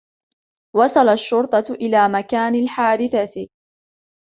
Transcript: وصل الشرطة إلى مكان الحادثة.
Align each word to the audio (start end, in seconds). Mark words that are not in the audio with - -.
وصل 0.75 1.09
الشرطة 1.09 1.63
إلى 1.71 2.09
مكان 2.09 2.55
الحادثة. 2.55 3.47